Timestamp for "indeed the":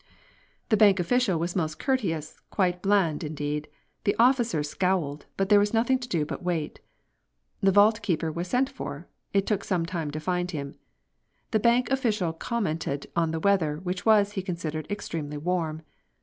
3.23-4.15